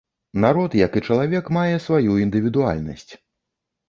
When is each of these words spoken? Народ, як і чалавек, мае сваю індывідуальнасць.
Народ, 0.43 0.77
як 0.77 0.95
і 1.01 1.03
чалавек, 1.09 1.51
мае 1.57 1.75
сваю 1.87 2.15
індывідуальнасць. 2.23 3.07